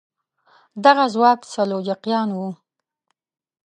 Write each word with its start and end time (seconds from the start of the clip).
دغه 0.83 1.05
ځواک 1.13 1.39
سلجوقیان 1.53 2.29
وو. 2.33 2.49